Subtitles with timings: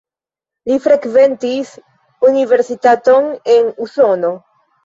[0.71, 1.75] Li frekventis
[2.31, 4.35] universitaton en Usono.